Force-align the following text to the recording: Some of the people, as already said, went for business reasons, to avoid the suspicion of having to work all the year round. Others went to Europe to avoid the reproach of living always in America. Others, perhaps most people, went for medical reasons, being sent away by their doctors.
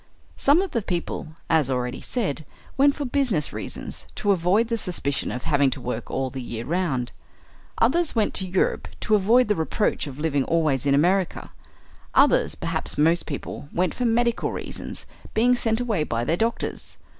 Some 0.35 0.63
of 0.63 0.71
the 0.71 0.81
people, 0.81 1.35
as 1.47 1.69
already 1.69 2.01
said, 2.01 2.43
went 2.75 2.95
for 2.95 3.05
business 3.05 3.53
reasons, 3.53 4.07
to 4.15 4.31
avoid 4.31 4.67
the 4.67 4.77
suspicion 4.79 5.31
of 5.31 5.43
having 5.43 5.69
to 5.69 5.79
work 5.79 6.09
all 6.09 6.31
the 6.31 6.41
year 6.41 6.65
round. 6.65 7.11
Others 7.77 8.15
went 8.15 8.33
to 8.33 8.47
Europe 8.47 8.87
to 9.01 9.13
avoid 9.13 9.47
the 9.47 9.53
reproach 9.53 10.07
of 10.07 10.17
living 10.17 10.43
always 10.45 10.87
in 10.87 10.95
America. 10.95 11.51
Others, 12.15 12.55
perhaps 12.55 12.97
most 12.97 13.27
people, 13.27 13.69
went 13.71 13.93
for 13.93 14.05
medical 14.05 14.51
reasons, 14.51 15.05
being 15.35 15.53
sent 15.53 15.79
away 15.79 16.03
by 16.03 16.23
their 16.23 16.35
doctors. 16.37 16.97